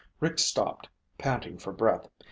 Rick 0.19 0.39
stopped, 0.39 0.89
panting 1.19 1.59
for 1.59 1.71
breath. 1.71 2.09